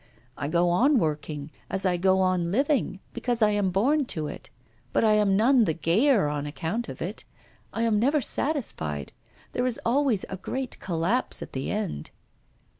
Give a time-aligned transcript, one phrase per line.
[0.35, 4.49] I go on working, as I go on living, because I am born to it,
[4.93, 7.23] but I am none the gayer on account of it.
[7.71, 9.13] I am never satisfied;
[9.51, 12.09] there is always a great collapse at the end.